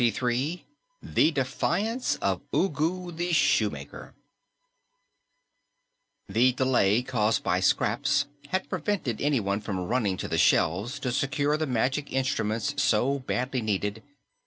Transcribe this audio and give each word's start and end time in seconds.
CHAPTER 0.01 0.19
23 0.21 0.65
THE 1.03 1.29
DEFIANCE 1.31 2.15
OF 2.23 2.41
UGU 2.51 3.11
THE 3.15 3.31
SHOEMAKER 3.33 4.15
The 6.27 6.53
delay 6.53 7.03
caused 7.03 7.43
by 7.43 7.59
Scraps 7.59 8.25
had 8.47 8.67
prevented 8.67 9.21
anyone 9.21 9.61
from 9.61 9.77
running 9.79 10.17
to 10.17 10.27
the 10.27 10.39
shelves 10.39 10.97
to 11.01 11.11
secure 11.11 11.55
the 11.55 11.67
magic 11.67 12.11
instruments 12.11 12.81
so 12.81 13.19
badly 13.19 13.61
needed. 13.61 14.01